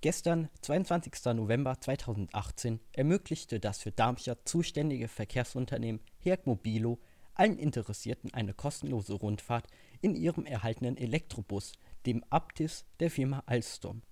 [0.00, 1.12] Gestern, 22.
[1.34, 7.00] November 2018, ermöglichte das für Darmstadt zuständige Verkehrsunternehmen Herk Mobilo
[7.34, 9.66] allen Interessierten eine kostenlose Rundfahrt
[10.00, 11.72] in ihrem erhaltenen Elektrobus,
[12.06, 14.02] dem Aptis der Firma Alstom.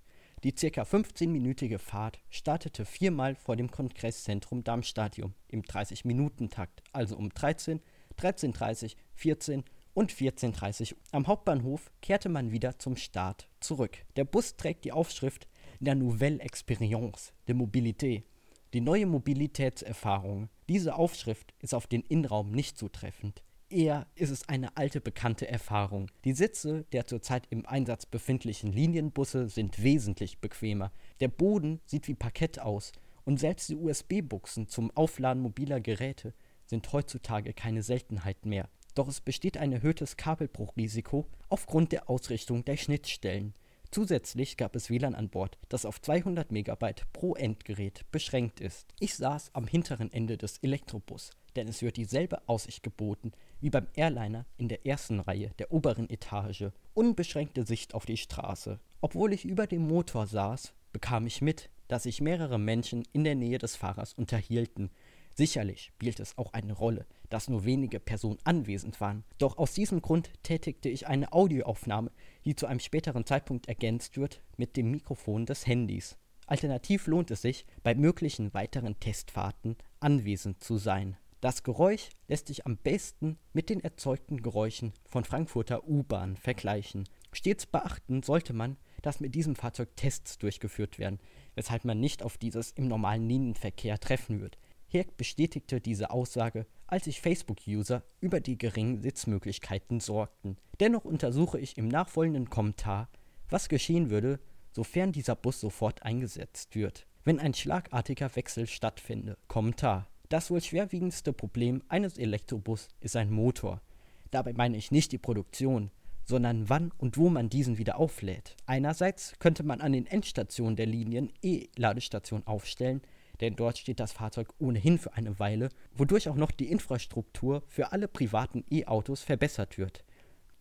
[0.43, 0.83] Die ca.
[0.83, 7.81] 15-minütige Fahrt startete viermal vor dem Kongresszentrum Darmstadion im 30-Minuten-Takt, also um 13,
[8.19, 9.63] 13.30, 14
[9.95, 10.99] und 14.30 Uhr.
[11.13, 13.99] Am Hauptbahnhof kehrte man wieder zum Start zurück.
[14.17, 15.47] Der Bus trägt die Aufschrift
[15.81, 18.25] La Nouvelle Expérience de Mobilité,
[18.73, 20.49] die neue Mobilitätserfahrung.
[20.71, 23.43] Diese Aufschrift ist auf den Innenraum nicht zutreffend.
[23.69, 26.11] Eher ist es eine alte bekannte Erfahrung.
[26.25, 30.93] Die Sitze der zurzeit im Einsatz befindlichen Linienbusse sind wesentlich bequemer.
[31.21, 32.93] Der Boden sieht wie Parkett aus
[33.25, 36.33] und selbst die USB-Buchsen zum Aufladen mobiler Geräte
[36.65, 38.71] sind heutzutage keine Seltenheit mehr.
[38.95, 43.53] Doch es besteht ein erhöhtes Kabelbruchrisiko aufgrund der Ausrichtung der Schnittstellen.
[43.91, 48.87] Zusätzlich gab es WLAN an Bord, das auf 200 Megabyte pro Endgerät beschränkt ist.
[49.01, 53.87] Ich saß am hinteren Ende des Elektrobus, denn es wird dieselbe Aussicht geboten wie beim
[53.95, 56.67] Airliner in der ersten Reihe der oberen Etage.
[56.95, 58.79] Unbeschränkte Sicht auf die Straße.
[59.01, 63.35] Obwohl ich über dem Motor saß, bekam ich mit, dass sich mehrere Menschen in der
[63.35, 64.91] Nähe des Fahrers unterhielten
[65.37, 70.01] Sicherlich spielt es auch eine Rolle, dass nur wenige Personen anwesend waren, doch aus diesem
[70.01, 72.11] Grund tätigte ich eine Audioaufnahme,
[72.47, 76.17] die zu einem späteren Zeitpunkt ergänzt wird, mit dem Mikrofon des Handys.
[76.47, 81.19] Alternativ lohnt es sich, bei möglichen weiteren Testfahrten anwesend zu sein.
[81.43, 87.05] Das Geräusch lässt sich am besten mit den erzeugten Geräuschen von Frankfurter U-Bahn vergleichen.
[87.31, 91.21] Stets beachten sollte man, dass mit diesem Fahrzeug Tests durchgeführt werden,
[91.55, 94.57] weshalb man nicht auf dieses im normalen Linienverkehr treffen wird.
[94.97, 100.57] Hirk bestätigte diese Aussage, als sich Facebook-User über die geringen Sitzmöglichkeiten sorgten.
[100.81, 103.11] Dennoch untersuche ich im nachfolgenden Kommentar,
[103.51, 104.41] was geschehen würde,
[104.73, 109.37] sofern dieser Bus sofort eingesetzt wird, wenn ein schlagartiger Wechsel stattfinde.
[109.49, 110.09] Kommentar.
[110.31, 113.83] Das wohl schwerwiegendste Problem eines Elektrobus ist ein Motor.
[114.31, 115.91] Dabei meine ich nicht die Produktion,
[116.25, 118.57] sondern wann und wo man diesen wieder auflädt.
[118.65, 123.03] Einerseits könnte man an den Endstationen der Linien E-Ladestationen aufstellen,
[123.41, 127.93] denn dort steht das Fahrzeug ohnehin für eine Weile, wodurch auch noch die Infrastruktur für
[127.93, 130.05] alle privaten E-Autos verbessert wird.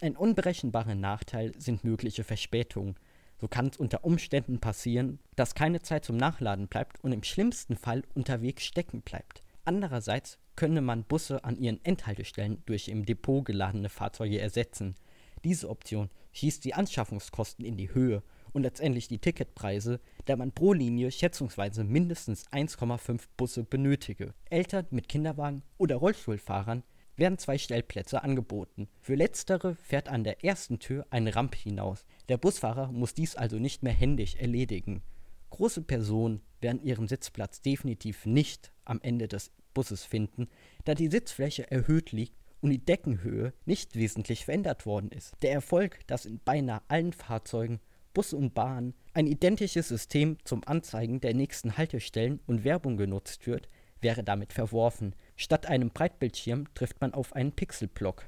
[0.02, 2.96] Ein unberechenbarer Nachteil sind mögliche Verspätungen.
[3.40, 7.76] So kann es unter Umständen passieren, dass keine Zeit zum Nachladen bleibt und im schlimmsten
[7.76, 9.44] Fall unterwegs stecken bleibt.
[9.64, 14.96] Andererseits könne man Busse an ihren Endhaltestellen durch im Depot geladene Fahrzeuge ersetzen.
[15.44, 18.24] Diese Option schießt die Anschaffungskosten in die Höhe
[18.56, 24.34] und letztendlich die Ticketpreise, da man pro Linie schätzungsweise mindestens 1,5 Busse benötige.
[24.50, 26.84] Eltern mit Kinderwagen oder Rollstuhlfahrern
[27.18, 28.88] werden zwei Stellplätze angeboten.
[29.02, 32.06] Für letztere fährt an der ersten Tür eine Rampe hinaus.
[32.30, 35.02] Der Busfahrer muss dies also nicht mehr händisch erledigen.
[35.50, 40.48] Große Personen werden ihren Sitzplatz definitiv nicht am Ende des Busses finden,
[40.86, 45.36] da die Sitzfläche erhöht liegt und die Deckenhöhe nicht wesentlich verändert worden ist.
[45.42, 47.80] Der Erfolg, dass in beinahe allen Fahrzeugen
[48.16, 53.68] Bus und Bahn ein identisches System zum Anzeigen der nächsten Haltestellen und Werbung genutzt wird,
[54.02, 55.14] wäre damit verworfen.
[55.36, 58.26] Statt einem Breitbildschirm trifft man auf einen Pixelblock